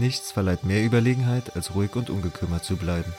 [0.00, 3.12] Nichts verleiht mehr Überlegenheit, als ruhig und ungekümmert zu bleiben.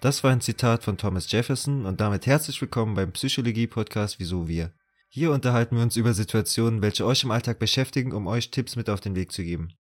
[0.00, 4.72] Das war ein Zitat von Thomas Jefferson und damit herzlich willkommen beim Psychologie-Podcast Wieso wir.
[5.08, 8.90] Hier unterhalten wir uns über Situationen, welche euch im Alltag beschäftigen, um euch Tipps mit
[8.90, 9.74] auf den Weg zu geben.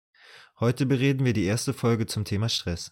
[0.60, 2.92] Heute bereden wir die erste Folge zum Thema Stress.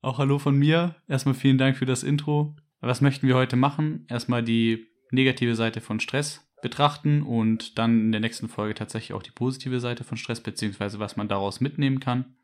[0.00, 0.96] Auch hallo von mir.
[1.08, 2.56] Erstmal vielen Dank für das Intro.
[2.80, 4.06] Was möchten wir heute machen?
[4.08, 9.22] Erstmal die negative Seite von Stress betrachten und dann in der nächsten Folge tatsächlich auch
[9.22, 12.36] die positive Seite von Stress, beziehungsweise was man daraus mitnehmen kann.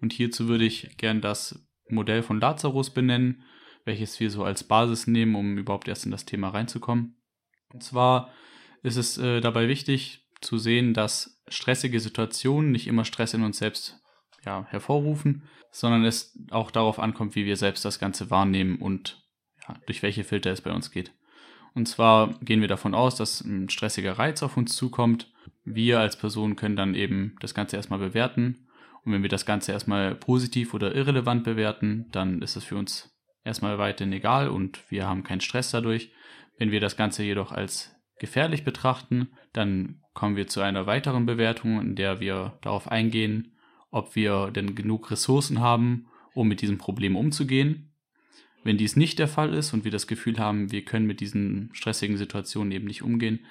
[0.00, 3.42] Und hierzu würde ich gern das Modell von Lazarus benennen,
[3.84, 7.16] welches wir so als Basis nehmen, um überhaupt erst in das Thema reinzukommen.
[7.72, 8.32] Und zwar
[8.84, 13.58] ist es äh, dabei wichtig zu sehen, dass stressige Situationen nicht immer Stress in uns
[13.58, 14.00] selbst
[14.46, 19.20] ja, hervorrufen, sondern es auch darauf ankommt, wie wir selbst das Ganze wahrnehmen und
[19.66, 21.12] ja, durch welche Filter es bei uns geht.
[21.74, 25.32] Und zwar gehen wir davon aus, dass ein stressiger Reiz auf uns zukommt.
[25.64, 28.68] Wir als Person können dann eben das Ganze erstmal bewerten.
[29.04, 33.14] Und wenn wir das Ganze erstmal positiv oder irrelevant bewerten, dann ist es für uns
[33.44, 36.12] erstmal weiterhin egal und wir haben keinen Stress dadurch.
[36.58, 41.80] Wenn wir das Ganze jedoch als gefährlich betrachten, dann kommen wir zu einer weiteren Bewertung,
[41.80, 43.56] in der wir darauf eingehen,
[43.90, 47.87] ob wir denn genug Ressourcen haben, um mit diesem Problem umzugehen.
[48.68, 51.70] Wenn dies nicht der Fall ist und wir das Gefühl haben, wir können mit diesen
[51.72, 53.46] stressigen Situationen eben nicht umgehen,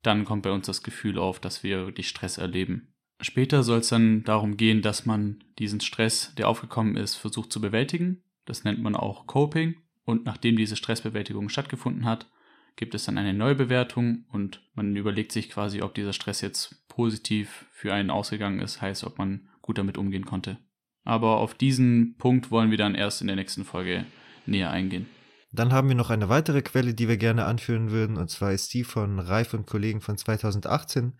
[0.00, 2.94] dann kommt bei uns das Gefühl auf, dass wir wirklich Stress erleben.
[3.20, 7.60] Später soll es dann darum gehen, dass man diesen Stress, der aufgekommen ist, versucht zu
[7.60, 8.22] bewältigen.
[8.46, 9.74] Das nennt man auch Coping.
[10.04, 12.30] Und nachdem diese Stressbewältigung stattgefunden hat,
[12.76, 17.66] gibt es dann eine Neubewertung und man überlegt sich quasi, ob dieser Stress jetzt positiv
[17.72, 20.56] für einen ausgegangen ist, heißt, ob man gut damit umgehen konnte.
[21.04, 24.06] Aber auf diesen Punkt wollen wir dann erst in der nächsten Folge
[24.46, 25.06] näher eingehen.
[25.52, 28.72] Dann haben wir noch eine weitere Quelle, die wir gerne anführen würden, und zwar ist
[28.72, 31.18] die von Reif und Kollegen von 2018,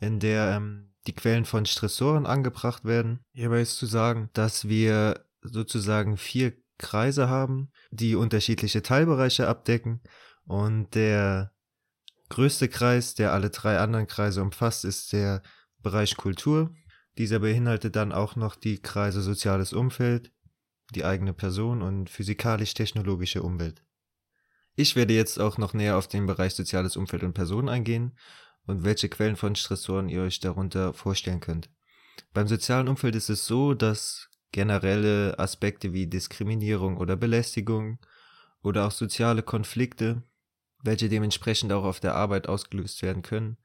[0.00, 3.20] in der ähm, die Quellen von Stressoren angebracht werden.
[3.32, 10.00] Hierbei ist zu sagen, dass wir sozusagen vier Kreise haben, die unterschiedliche Teilbereiche abdecken
[10.44, 11.52] und der
[12.28, 15.42] größte Kreis, der alle drei anderen Kreise umfasst, ist der
[15.80, 16.74] Bereich Kultur.
[17.16, 20.30] Dieser beinhaltet dann auch noch die Kreise soziales Umfeld,
[20.94, 23.82] die eigene Person und physikalisch-technologische Umwelt.
[24.74, 28.16] Ich werde jetzt auch noch näher auf den Bereich soziales Umfeld und Person eingehen
[28.66, 31.70] und welche Quellen von Stressoren ihr euch darunter vorstellen könnt.
[32.32, 37.98] Beim sozialen Umfeld ist es so, dass generelle Aspekte wie Diskriminierung oder Belästigung
[38.62, 40.22] oder auch soziale Konflikte,
[40.82, 43.58] welche dementsprechend auch auf der Arbeit ausgelöst werden können,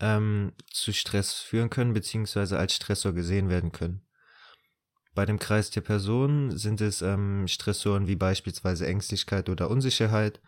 [0.00, 4.05] ähm, zu Stress führen können, beziehungsweise als Stressor gesehen werden können.
[5.16, 10.42] Bei dem Kreis der Personen sind es ähm, Stressoren wie beispielsweise Ängstlichkeit oder Unsicherheit.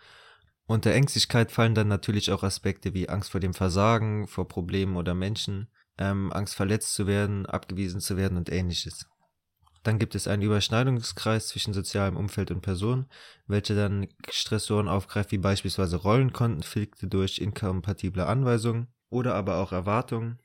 [0.66, 5.14] Unter Ängstlichkeit fallen dann natürlich auch Aspekte wie Angst vor dem Versagen, vor Problemen oder
[5.14, 9.06] Menschen, ähm, Angst verletzt zu werden, abgewiesen zu werden und ähnliches.
[9.84, 13.06] Dann gibt es einen Überschneidungskreis zwischen sozialem Umfeld und Person,
[13.46, 20.38] welcher dann Stressoren aufgreift, wie beispielsweise Rollenkonflikte durch inkompatible Anweisungen oder aber auch Erwartungen.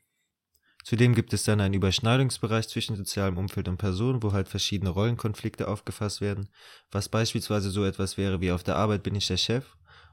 [0.84, 5.66] Zudem gibt es dann einen Überschneidungsbereich zwischen sozialem Umfeld und Person, wo halt verschiedene Rollenkonflikte
[5.66, 6.50] aufgefasst werden,
[6.90, 9.64] was beispielsweise so etwas wäre wie auf der Arbeit bin ich der Chef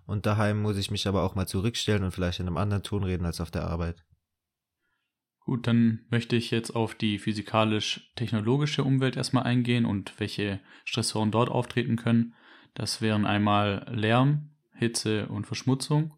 [0.06, 3.04] und daheim muss ich mich aber auch mal zurückstellen und vielleicht in einem anderen Ton
[3.04, 4.06] reden als auf der Arbeit.
[5.42, 11.50] Gut, dann möchte ich jetzt auf die physikalisch-technologische Umwelt erstmal eingehen und welche Stressoren dort
[11.50, 12.34] auftreten können.
[12.76, 16.14] Das wären einmal Lärm, Hitze und Verschmutzung,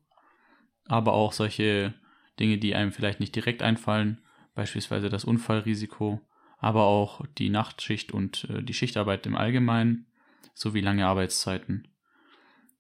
[0.86, 1.96] aber auch solche
[2.40, 4.20] Dinge, die einem vielleicht nicht direkt einfallen,
[4.56, 6.22] beispielsweise das Unfallrisiko,
[6.58, 10.08] aber auch die Nachtschicht und äh, die Schichtarbeit im Allgemeinen
[10.54, 11.88] sowie lange Arbeitszeiten.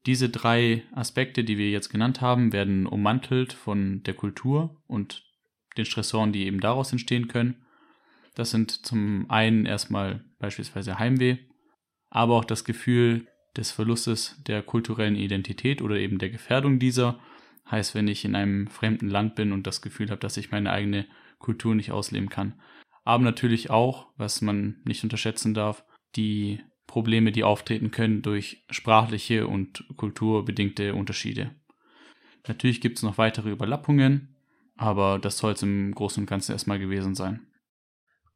[0.06, 5.24] Diese drei Aspekte, die wir jetzt genannt haben, werden ummantelt von der Kultur und
[5.78, 7.66] den Stressoren, die eben daraus entstehen können.
[8.36, 11.38] Das sind zum einen erstmal beispielsweise Heimweh,
[12.10, 17.20] aber auch das Gefühl des Verlustes der kulturellen Identität oder eben der Gefährdung dieser
[17.70, 20.72] Heißt, wenn ich in einem fremden Land bin und das Gefühl habe, dass ich meine
[20.72, 21.06] eigene
[21.44, 22.60] Kultur nicht ausleben kann.
[23.04, 25.86] Aber natürlich auch, was man nicht unterschätzen darf,
[26.16, 31.52] die Probleme, die auftreten können durch sprachliche und kulturbedingte Unterschiede.
[32.48, 34.36] Natürlich gibt es noch weitere Überlappungen,
[34.76, 37.48] aber das soll es im Großen und Ganzen erstmal gewesen sein.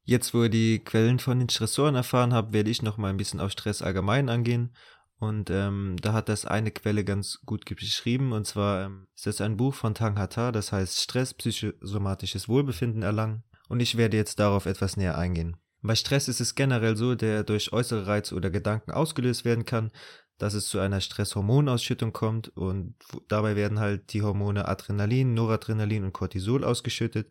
[0.03, 3.17] Jetzt, wo ihr die Quellen von den Stressoren erfahren habt, werde ich noch mal ein
[3.17, 4.73] bisschen auf Stress allgemein angehen
[5.19, 8.33] und ähm, da hat das eine Quelle ganz gut beschrieben.
[8.33, 13.01] Und zwar ähm, ist das ein Buch von Tang Hata, das heißt Stress, psychosomatisches Wohlbefinden
[13.01, 13.43] erlangen.
[13.67, 15.57] Und ich werde jetzt darauf etwas näher eingehen.
[15.81, 19.91] Bei Stress ist es generell so, der durch äußere Reize oder Gedanken ausgelöst werden kann,
[20.37, 22.95] dass es zu einer Stresshormonausschüttung kommt und
[23.27, 27.29] dabei werden halt die Hormone Adrenalin, Noradrenalin und Cortisol ausgeschüttet,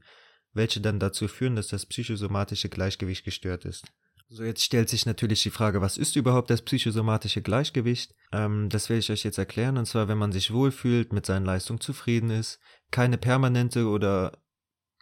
[0.53, 3.85] welche dann dazu führen, dass das psychosomatische Gleichgewicht gestört ist.
[4.29, 8.13] So, jetzt stellt sich natürlich die Frage, was ist überhaupt das psychosomatische Gleichgewicht?
[8.33, 9.79] Ähm, das werde ich euch jetzt erklären.
[9.79, 12.59] Und zwar, wenn man sich wohlfühlt, mit seinen Leistungen zufrieden ist,
[12.91, 14.43] keine permanente oder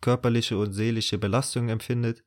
[0.03, 2.23] körperliche und seelische Belastung empfindet,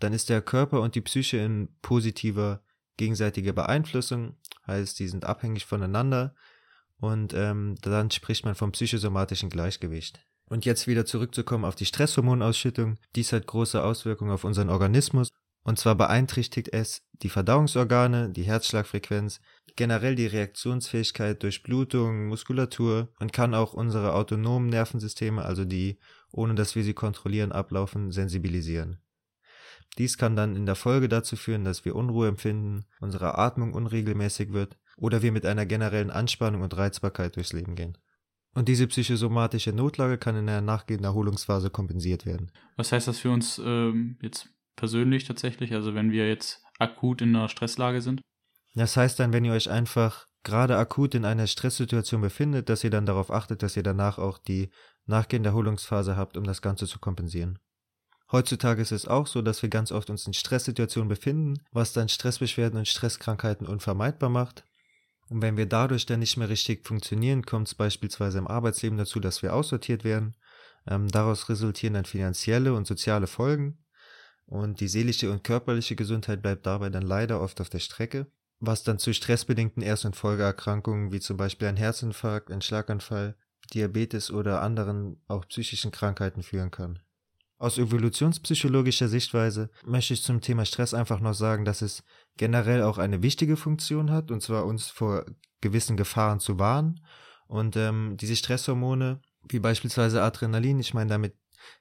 [0.00, 2.62] dann ist der Körper und die Psyche in positiver
[2.96, 4.36] gegenseitiger Beeinflussung,
[4.66, 6.34] heißt, die sind abhängig voneinander
[6.98, 10.20] und ähm, dann spricht man vom psychosomatischen Gleichgewicht.
[10.48, 12.98] Und jetzt wieder zurückzukommen auf die Stresshormonausschüttung.
[13.14, 15.28] Dies hat große Auswirkungen auf unseren Organismus.
[15.66, 19.40] Und zwar beeinträchtigt es die Verdauungsorgane, die Herzschlagfrequenz,
[19.74, 25.98] generell die Reaktionsfähigkeit durch Blutung, Muskulatur und kann auch unsere autonomen Nervensysteme, also die,
[26.30, 29.00] ohne dass wir sie kontrollieren, ablaufen, sensibilisieren.
[29.98, 34.52] Dies kann dann in der Folge dazu führen, dass wir Unruhe empfinden, unsere Atmung unregelmäßig
[34.52, 37.98] wird oder wir mit einer generellen Anspannung und Reizbarkeit durchs Leben gehen.
[38.54, 42.52] Und diese psychosomatische Notlage kann in einer nachgehenden Erholungsphase kompensiert werden.
[42.76, 45.72] Was heißt das für uns ähm, jetzt persönlich tatsächlich?
[45.72, 48.20] Also wenn wir jetzt akut in einer Stresslage sind?
[48.74, 52.90] Das heißt dann, wenn ihr euch einfach gerade akut in einer Stresssituation befindet, dass ihr
[52.90, 54.70] dann darauf achtet, dass ihr danach auch die
[55.06, 57.58] nachgehende Erholungsphase habt, um das Ganze zu kompensieren.
[58.30, 62.08] Heutzutage ist es auch so, dass wir ganz oft uns in Stresssituationen befinden, was dann
[62.08, 64.64] Stressbeschwerden und Stresskrankheiten unvermeidbar macht.
[65.28, 69.20] Und wenn wir dadurch dann nicht mehr richtig funktionieren, kommt es beispielsweise im Arbeitsleben dazu,
[69.20, 70.36] dass wir aussortiert werden.
[70.88, 73.78] Ähm, daraus resultieren dann finanzielle und soziale Folgen.
[74.46, 78.26] Und die seelische und körperliche Gesundheit bleibt dabei dann leider oft auf der Strecke,
[78.60, 83.36] was dann zu stressbedingten Erst- und Folgeerkrankungen wie zum Beispiel ein Herzinfarkt, ein Schlaganfall,
[83.74, 87.00] Diabetes oder anderen auch psychischen Krankheiten führen kann.
[87.58, 92.04] Aus evolutionspsychologischer Sichtweise möchte ich zum Thema Stress einfach noch sagen, dass es
[92.36, 95.24] generell auch eine wichtige Funktion hat, und zwar uns vor
[95.62, 97.00] gewissen Gefahren zu warnen.
[97.46, 101.34] Und ähm, diese Stresshormone, wie beispielsweise Adrenalin, ich meine, damit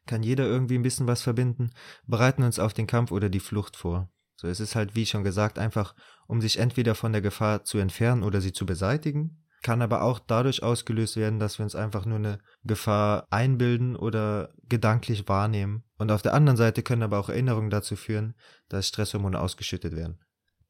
[0.05, 1.71] kann jeder irgendwie ein bisschen was verbinden,
[2.07, 4.09] bereiten uns auf den Kampf oder die Flucht vor.
[4.35, 5.95] So es ist halt, wie schon gesagt, einfach,
[6.27, 10.19] um sich entweder von der Gefahr zu entfernen oder sie zu beseitigen kann aber auch
[10.19, 15.83] dadurch ausgelöst werden, dass wir uns einfach nur eine Gefahr einbilden oder gedanklich wahrnehmen.
[15.97, 18.35] Und auf der anderen Seite können aber auch Erinnerungen dazu führen,
[18.69, 20.19] dass Stresshormone ausgeschüttet werden.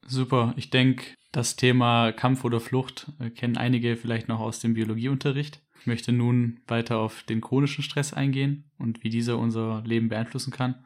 [0.08, 0.54] Super.
[0.56, 5.62] Ich denke, das Thema Kampf oder Flucht äh, kennen einige vielleicht noch aus dem Biologieunterricht.
[5.80, 10.52] Ich möchte nun weiter auf den chronischen Stress eingehen und wie dieser unser Leben beeinflussen
[10.52, 10.86] kann.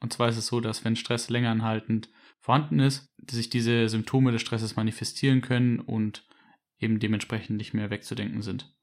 [0.00, 2.10] Und zwar ist es so, dass wenn Stress länger anhaltend
[2.40, 6.26] vorhanden ist, sich diese Symptome des Stresses manifestieren können und
[6.78, 8.74] eben dementsprechend nicht mehr wegzudenken sind.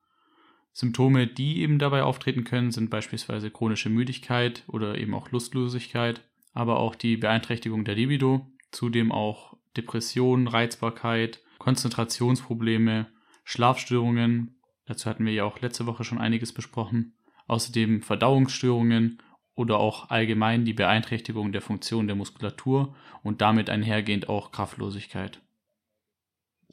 [0.74, 6.22] Symptome, die eben dabei auftreten können, sind beispielsweise chronische Müdigkeit oder eben auch Lustlosigkeit,
[6.54, 13.08] aber auch die Beeinträchtigung der Libido, zudem auch Depressionen, Reizbarkeit, Konzentrationsprobleme,
[13.44, 17.16] Schlafstörungen, dazu hatten wir ja auch letzte Woche schon einiges besprochen,
[17.48, 19.22] außerdem Verdauungsstörungen
[19.56, 25.42] oder auch allgemein die Beeinträchtigung der Funktion der Muskulatur und damit einhergehend auch Kraftlosigkeit.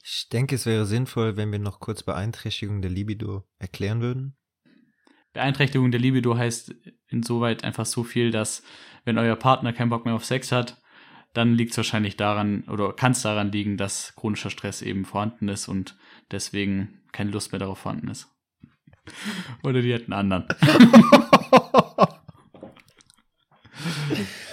[0.03, 4.37] Ich denke, es wäre sinnvoll, wenn wir noch kurz Beeinträchtigung der Libido erklären würden.
[5.33, 6.75] Beeinträchtigung der Libido heißt
[7.09, 8.63] insoweit einfach so viel, dass
[9.05, 10.81] wenn euer Partner keinen Bock mehr auf Sex hat,
[11.35, 15.49] dann liegt es wahrscheinlich daran oder kann es daran liegen, dass chronischer Stress eben vorhanden
[15.49, 15.97] ist und
[16.31, 18.29] deswegen keine Lust mehr darauf vorhanden ist.
[19.63, 20.47] Oder die hätten anderen.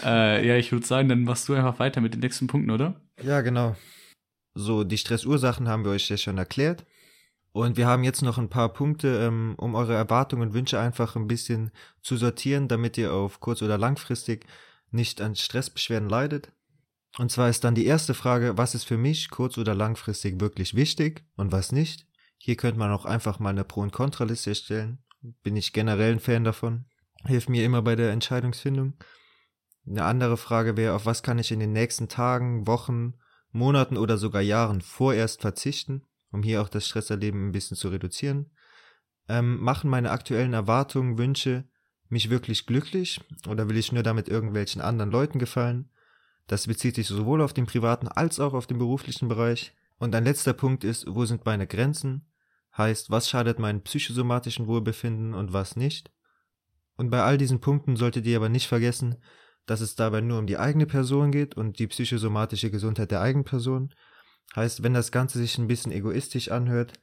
[0.04, 3.02] äh, ja, ich würde sagen, dann machst du einfach weiter mit den nächsten Punkten, oder?
[3.22, 3.76] Ja, genau.
[4.54, 6.86] So, die Stressursachen haben wir euch ja schon erklärt.
[7.52, 11.16] Und wir haben jetzt noch ein paar Punkte, ähm, um eure Erwartungen und Wünsche einfach
[11.16, 14.46] ein bisschen zu sortieren, damit ihr auf kurz- oder langfristig
[14.92, 16.52] nicht an Stressbeschwerden leidet.
[17.18, 20.76] Und zwar ist dann die erste Frage, was ist für mich kurz- oder langfristig wirklich
[20.76, 22.06] wichtig und was nicht?
[22.38, 25.00] Hier könnte man auch einfach mal eine Pro- und Kontraliste erstellen.
[25.42, 26.86] Bin ich generell ein Fan davon.
[27.26, 28.94] Hilft mir immer bei der Entscheidungsfindung.
[29.88, 33.14] Eine andere Frage wäre, auf was kann ich in den nächsten Tagen, Wochen
[33.52, 38.52] Monaten oder sogar Jahren vorerst verzichten, um hier auch das Stresserleben ein bisschen zu reduzieren?
[39.30, 41.68] Ähm, machen meine aktuellen Erwartungen, Wünsche
[42.10, 45.90] mich wirklich glücklich oder will ich nur damit irgendwelchen anderen Leuten gefallen?
[46.48, 49.76] Das bezieht sich sowohl auf den privaten als auch auf den beruflichen Bereich.
[49.98, 52.28] Und ein letzter Punkt ist, wo sind meine Grenzen?
[52.78, 56.12] Heißt, was schadet meinem psychosomatischen Wohlbefinden und was nicht?
[56.98, 59.16] Und bei all diesen Punkten solltet ihr aber nicht vergessen,
[59.66, 63.46] dass es dabei nur um die eigene Person geht und die psychosomatische Gesundheit der eigenen
[63.46, 63.94] Person.
[64.56, 66.94] Heißt, wenn das Ganze sich ein bisschen egoistisch anhört,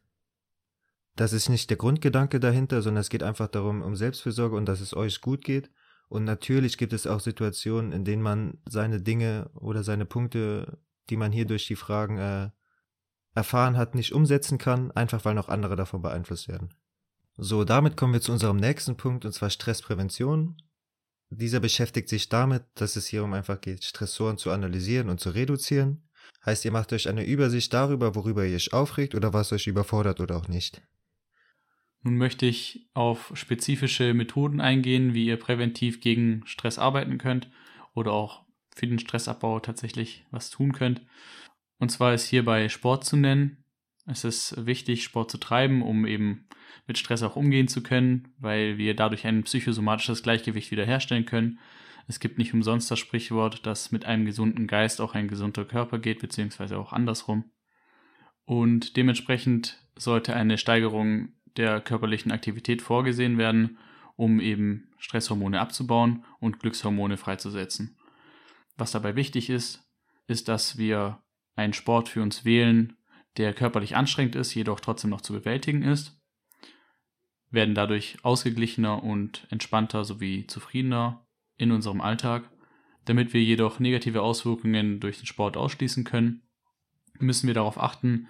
[1.16, 4.80] das ist nicht der Grundgedanke dahinter, sondern es geht einfach darum, um Selbstfürsorge und dass
[4.80, 5.70] es euch gut geht.
[6.12, 10.78] Und natürlich gibt es auch Situationen, in denen man seine Dinge oder seine Punkte,
[11.08, 12.50] die man hier durch die Fragen äh,
[13.34, 16.74] erfahren hat, nicht umsetzen kann, einfach weil noch andere davon beeinflusst werden.
[17.38, 20.60] So, damit kommen wir zu unserem nächsten Punkt, und zwar Stressprävention.
[21.30, 25.30] Dieser beschäftigt sich damit, dass es hier um einfach geht, Stressoren zu analysieren und zu
[25.30, 26.10] reduzieren.
[26.44, 30.20] Heißt, ihr macht euch eine Übersicht darüber, worüber ihr euch aufregt oder was euch überfordert
[30.20, 30.82] oder auch nicht.
[32.02, 37.50] Nun möchte ich auf spezifische Methoden eingehen, wie ihr präventiv gegen Stress arbeiten könnt
[37.94, 38.44] oder auch
[38.74, 41.02] für den Stressabbau tatsächlich was tun könnt.
[41.78, 43.64] Und zwar ist hierbei Sport zu nennen.
[44.06, 46.48] Es ist wichtig, Sport zu treiben, um eben
[46.86, 51.60] mit Stress auch umgehen zu können, weil wir dadurch ein psychosomatisches Gleichgewicht wiederherstellen können.
[52.08, 56.00] Es gibt nicht umsonst das Sprichwort, dass mit einem gesunden Geist auch ein gesunder Körper
[56.00, 57.44] geht, beziehungsweise auch andersrum.
[58.44, 63.78] Und dementsprechend sollte eine Steigerung der körperlichen Aktivität vorgesehen werden,
[64.16, 67.96] um eben Stresshormone abzubauen und Glückshormone freizusetzen.
[68.76, 69.88] Was dabei wichtig ist,
[70.26, 71.22] ist, dass wir
[71.54, 72.96] einen Sport für uns wählen,
[73.36, 76.20] der körperlich anstrengend ist, jedoch trotzdem noch zu bewältigen ist,
[77.50, 82.50] werden dadurch ausgeglichener und entspannter sowie zufriedener in unserem Alltag.
[83.04, 86.42] Damit wir jedoch negative Auswirkungen durch den Sport ausschließen können,
[87.18, 88.28] müssen wir darauf achten,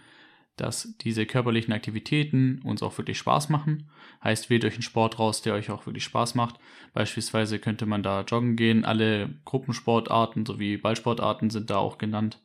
[0.56, 3.90] dass diese körperlichen Aktivitäten uns auch wirklich Spaß machen.
[4.22, 6.58] Heißt, wählt euch einen Sport raus, der euch auch wirklich Spaß macht.
[6.92, 8.84] Beispielsweise könnte man da joggen gehen.
[8.84, 12.40] Alle Gruppensportarten sowie Ballsportarten sind da auch genannt.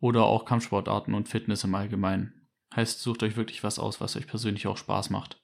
[0.00, 2.32] Oder auch Kampfsportarten und Fitness im Allgemeinen.
[2.74, 5.40] Heißt, sucht euch wirklich was aus, was euch persönlich auch Spaß macht.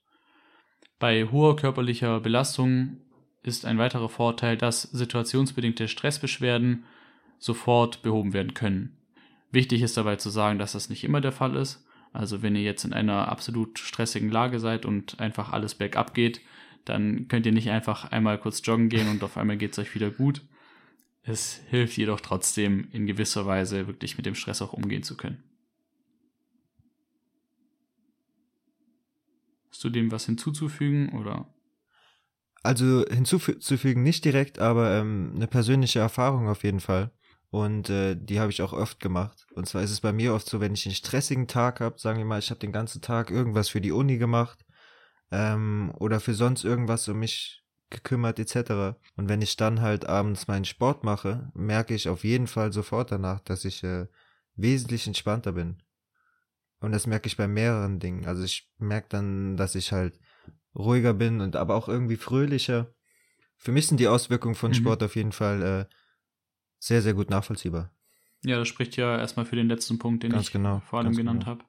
[0.98, 3.02] Bei hoher körperlicher Belastung
[3.42, 6.84] ist ein weiterer Vorteil, dass situationsbedingte Stressbeschwerden
[7.38, 8.96] sofort behoben werden können.
[9.56, 11.82] Wichtig ist dabei zu sagen, dass das nicht immer der Fall ist.
[12.12, 16.42] Also wenn ihr jetzt in einer absolut stressigen Lage seid und einfach alles bergab geht,
[16.84, 19.94] dann könnt ihr nicht einfach einmal kurz joggen gehen und auf einmal geht es euch
[19.94, 20.42] wieder gut.
[21.22, 25.42] Es hilft jedoch trotzdem in gewisser Weise wirklich mit dem Stress auch umgehen zu können.
[29.70, 31.48] Hast du dem was hinzuzufügen oder?
[32.62, 37.10] Also hinzuzufügen nicht direkt, aber ähm, eine persönliche Erfahrung auf jeden Fall.
[37.56, 39.46] Und äh, die habe ich auch oft gemacht.
[39.54, 42.18] Und zwar ist es bei mir oft so, wenn ich einen stressigen Tag habe, sagen
[42.18, 44.62] wir mal, ich habe den ganzen Tag irgendwas für die Uni gemacht
[45.30, 48.98] ähm, oder für sonst irgendwas um mich gekümmert etc.
[49.16, 53.10] Und wenn ich dann halt abends meinen Sport mache, merke ich auf jeden Fall sofort
[53.10, 54.06] danach, dass ich äh,
[54.56, 55.82] wesentlich entspannter bin.
[56.80, 58.26] Und das merke ich bei mehreren Dingen.
[58.26, 60.20] Also ich merke dann, dass ich halt
[60.74, 62.92] ruhiger bin und aber auch irgendwie fröhlicher.
[63.56, 64.74] Für mich sind die Auswirkungen von mhm.
[64.74, 65.94] Sport auf jeden Fall äh,
[66.86, 67.90] sehr, sehr gut nachvollziehbar.
[68.44, 71.16] Ja, das spricht ja erstmal für den letzten Punkt, den ganz ich genau, vor allem
[71.16, 71.50] genannt genau.
[71.50, 71.64] habe.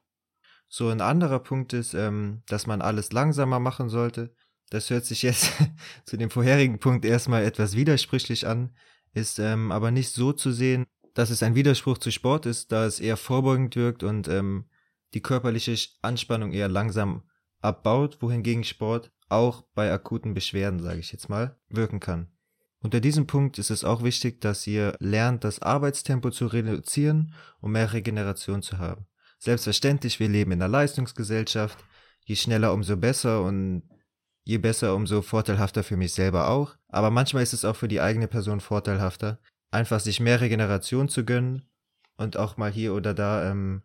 [0.68, 4.34] So, ein anderer Punkt ist, ähm, dass man alles langsamer machen sollte.
[4.70, 5.52] Das hört sich jetzt
[6.04, 8.76] zu dem vorherigen Punkt erstmal etwas widersprüchlich an,
[9.12, 12.84] ist ähm, aber nicht so zu sehen, dass es ein Widerspruch zu Sport ist, da
[12.84, 14.68] es eher vorbeugend wirkt und ähm,
[15.14, 17.22] die körperliche Anspannung eher langsam
[17.60, 22.28] abbaut, wohingegen Sport auch bei akuten Beschwerden, sage ich jetzt mal, wirken kann.
[22.80, 27.72] Unter diesem Punkt ist es auch wichtig, dass ihr lernt, das Arbeitstempo zu reduzieren, um
[27.72, 29.06] mehr Regeneration zu haben.
[29.38, 31.78] Selbstverständlich, wir leben in einer Leistungsgesellschaft.
[32.24, 33.82] Je schneller, umso besser und
[34.44, 36.76] je besser, umso vorteilhafter für mich selber auch.
[36.88, 39.38] Aber manchmal ist es auch für die eigene Person vorteilhafter,
[39.70, 41.68] einfach sich mehr Regeneration zu gönnen
[42.16, 43.82] und auch mal hier oder da ähm,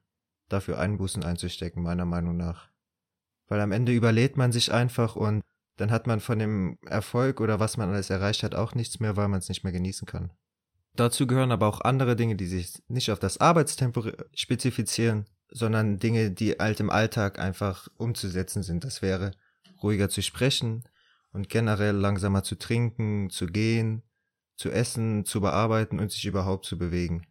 [0.50, 2.70] dafür Einbußen einzustecken, meiner Meinung nach.
[3.48, 5.44] Weil am Ende überlädt man sich einfach und
[5.78, 9.18] dann hat man von dem Erfolg oder was man alles erreicht hat auch nichts mehr,
[9.18, 10.32] weil man es nicht mehr genießen kann.
[10.96, 16.32] Dazu gehören aber auch andere Dinge, die sich nicht auf das Arbeitstempo spezifizieren, sondern Dinge,
[16.32, 18.84] die halt im Alltag einfach umzusetzen sind.
[18.84, 19.32] Das wäre
[19.82, 20.84] ruhiger zu sprechen
[21.32, 24.04] und generell langsamer zu trinken, zu gehen,
[24.56, 27.26] zu essen, zu bearbeiten und sich überhaupt zu bewegen.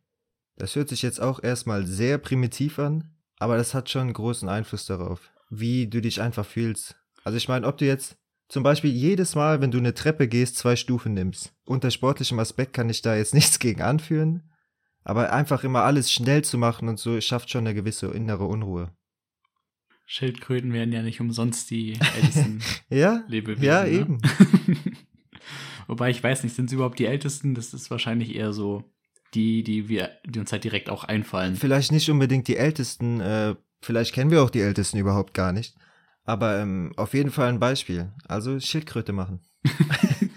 [0.56, 4.86] Das hört sich jetzt auch erstmal sehr primitiv an, aber das hat schon großen Einfluss
[4.86, 6.96] darauf, wie du dich einfach fühlst.
[7.24, 8.16] Also ich meine, ob du jetzt
[8.52, 11.54] zum Beispiel jedes Mal, wenn du eine Treppe gehst, zwei Stufen nimmst.
[11.64, 14.42] Unter sportlichem Aspekt kann ich da jetzt nichts gegen anführen,
[15.04, 18.94] aber einfach immer alles schnell zu machen und so schafft schon eine gewisse innere Unruhe.
[20.04, 23.24] Schildkröten werden ja nicht umsonst die ältesten ja?
[23.26, 23.64] Lebewesen.
[23.64, 23.88] Ja, ne?
[23.88, 24.18] eben.
[25.86, 27.54] Wobei ich weiß nicht, sind sie überhaupt die ältesten?
[27.54, 28.84] Das ist wahrscheinlich eher so
[29.32, 31.56] die, die wir, die uns halt direkt auch einfallen.
[31.56, 35.74] Vielleicht nicht unbedingt die ältesten, äh, vielleicht kennen wir auch die ältesten überhaupt gar nicht.
[36.24, 38.12] Aber ähm, auf jeden Fall ein Beispiel.
[38.26, 39.40] Also Schildkröte machen.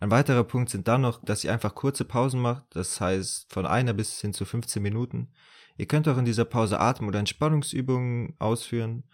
[0.00, 2.64] ein weiterer Punkt sind dann noch, dass ihr einfach kurze Pausen macht.
[2.70, 5.32] Das heißt von einer bis hin zu 15 Minuten.
[5.78, 9.04] Ihr könnt auch in dieser Pause Atem- oder Entspannungsübungen ausführen.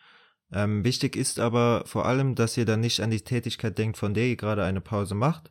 [0.52, 4.14] Ähm, wichtig ist aber vor allem, dass ihr dann nicht an die Tätigkeit denkt, von
[4.14, 5.50] der ihr gerade eine Pause macht,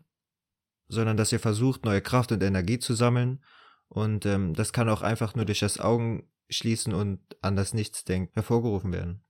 [0.87, 3.43] sondern dass ihr versucht, neue Kraft und Energie zu sammeln.
[3.87, 8.33] Und ähm, das kann auch einfach nur durch das Augen schließen und an das Nichtsdenken
[8.33, 9.23] hervorgerufen werden.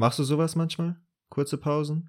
[0.00, 0.96] Machst du sowas manchmal?
[1.28, 2.08] Kurze Pausen?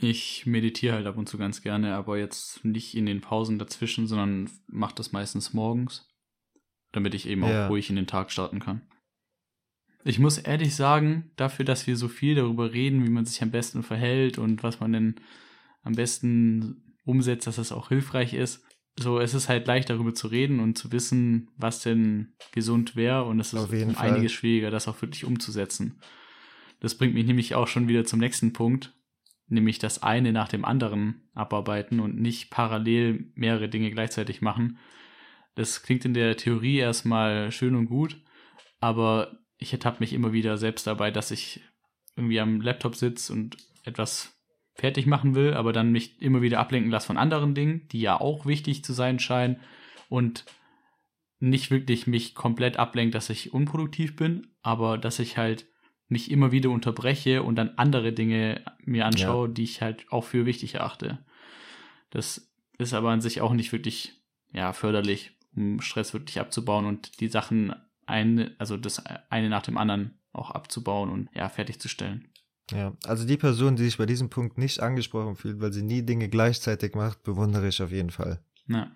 [0.00, 4.06] Ich meditiere halt ab und zu ganz gerne, aber jetzt nicht in den Pausen dazwischen,
[4.06, 6.08] sondern mache das meistens morgens,
[6.92, 7.66] damit ich eben ja.
[7.66, 8.80] auch ruhig in den Tag starten kann.
[10.02, 13.50] Ich muss ehrlich sagen, dafür, dass wir so viel darüber reden, wie man sich am
[13.50, 15.16] besten verhält und was man denn
[15.82, 18.64] am besten umsetzt, dass das auch hilfreich ist,
[18.98, 23.24] so es ist halt leicht darüber zu reden und zu wissen, was denn gesund wäre
[23.24, 26.00] und es ist um einiges schwieriger, das auch wirklich umzusetzen.
[26.80, 28.94] Das bringt mich nämlich auch schon wieder zum nächsten Punkt,
[29.48, 34.78] nämlich das eine nach dem anderen abarbeiten und nicht parallel mehrere Dinge gleichzeitig machen.
[35.54, 38.20] Das klingt in der Theorie erstmal schön und gut,
[38.80, 41.62] aber ich ertappe mich immer wieder selbst dabei, dass ich
[42.16, 44.38] irgendwie am Laptop sitze und etwas
[44.74, 48.20] fertig machen will, aber dann mich immer wieder ablenken lasse von anderen Dingen, die ja
[48.20, 49.56] auch wichtig zu sein scheinen
[50.08, 50.44] und
[51.40, 55.66] nicht wirklich mich komplett ablenkt, dass ich unproduktiv bin, aber dass ich halt
[56.08, 59.54] mich immer wieder unterbreche und dann andere Dinge mir anschaue, ja.
[59.54, 61.18] die ich halt auch für wichtig erachte.
[62.10, 64.14] Das ist aber an sich auch nicht wirklich
[64.52, 67.74] ja, förderlich, um Stress wirklich abzubauen und die Sachen
[68.06, 72.28] eine, also das eine nach dem anderen auch abzubauen und ja, fertigzustellen.
[72.70, 76.02] Ja, also die Person, die sich bei diesem Punkt nicht angesprochen fühlt, weil sie nie
[76.02, 78.40] Dinge gleichzeitig macht, bewundere ich auf jeden Fall.
[78.66, 78.90] Ja.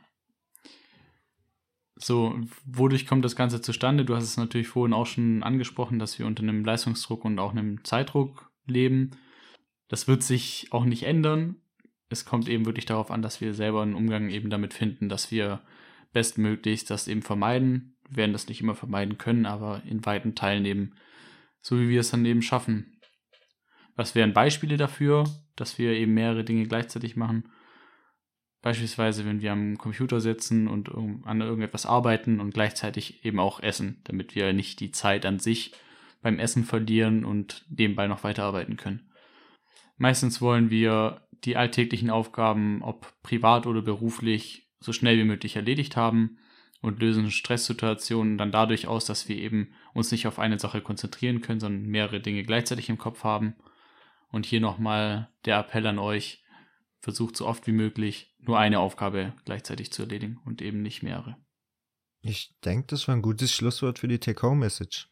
[2.03, 4.05] So, wodurch kommt das Ganze zustande?
[4.05, 7.53] Du hast es natürlich vorhin auch schon angesprochen, dass wir unter einem Leistungsdruck und auch
[7.53, 9.13] einem Zeitdruck leben.
[9.87, 11.57] Das wird sich auch nicht ändern.
[12.09, 15.31] Es kommt eben wirklich darauf an, dass wir selber einen Umgang eben damit finden, dass
[15.31, 15.63] wir
[16.13, 17.97] bestmöglichst das eben vermeiden.
[18.09, 20.95] Wir werden das nicht immer vermeiden können, aber in weiten Teilen eben
[21.61, 23.01] so, wie wir es dann eben schaffen.
[23.95, 25.23] Was wären Beispiele dafür,
[25.55, 27.45] dass wir eben mehrere Dinge gleichzeitig machen?
[28.63, 30.89] Beispielsweise, wenn wir am Computer sitzen und
[31.25, 35.73] an irgendetwas arbeiten und gleichzeitig eben auch essen, damit wir nicht die Zeit an sich
[36.23, 39.11] beim Essen verlieren und nebenbei noch weiterarbeiten können.
[39.97, 45.97] Meistens wollen wir die alltäglichen Aufgaben, ob privat oder beruflich, so schnell wie möglich erledigt
[45.97, 46.39] haben
[46.81, 51.41] und lösen Stresssituationen dann dadurch aus, dass wir eben uns nicht auf eine Sache konzentrieren
[51.41, 53.55] können, sondern mehrere Dinge gleichzeitig im Kopf haben.
[54.31, 56.42] Und hier nochmal der Appell an euch,
[57.03, 61.37] versucht so oft wie möglich nur eine Aufgabe gleichzeitig zu erledigen und eben nicht mehrere.
[62.23, 65.11] Ich denke, das war ein gutes Schlusswort für die Take-Home-Message.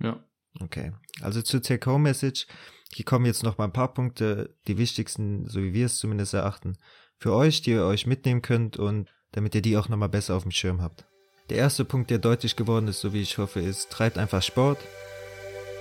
[0.00, 0.24] Ja.
[0.60, 0.92] Okay.
[1.20, 2.46] Also zur Take-Home-Message.
[2.92, 6.34] Hier kommen jetzt noch mal ein paar Punkte, die wichtigsten, so wie wir es zumindest
[6.34, 6.78] erachten,
[7.18, 10.44] für euch, die ihr euch mitnehmen könnt und damit ihr die auch nochmal besser auf
[10.44, 11.04] dem Schirm habt.
[11.50, 14.78] Der erste Punkt, der deutlich geworden ist, so wie ich hoffe, ist, treibt einfach Sport,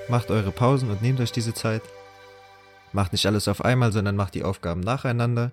[0.09, 1.83] macht eure Pausen und nehmt euch diese Zeit.
[2.95, 5.51] Macht nicht alles auf einmal, sondern macht die Aufgaben nacheinander.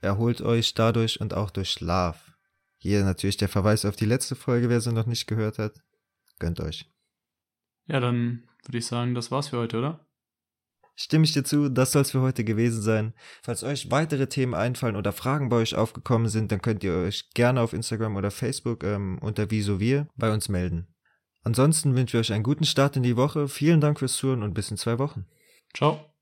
[0.00, 2.30] Erholt euch dadurch und auch durch Schlaf.
[2.78, 5.72] Hier natürlich der Verweis auf die letzte Folge, wer sie noch nicht gehört hat.
[6.38, 6.88] Gönnt euch.
[7.86, 10.06] Ja, dann würde ich sagen, das war's für heute, oder?
[10.94, 13.14] Stimme ich dir zu, das soll's für heute gewesen sein.
[13.42, 17.30] Falls euch weitere Themen einfallen oder Fragen bei euch aufgekommen sind, dann könnt ihr euch
[17.30, 20.86] gerne auf Instagram oder Facebook ähm, unter Wieso wir bei uns melden.
[21.42, 23.48] Ansonsten wünsche ich euch einen guten Start in die Woche.
[23.48, 25.26] Vielen Dank fürs Zuhören und bis in zwei Wochen.
[25.74, 26.13] Ciao.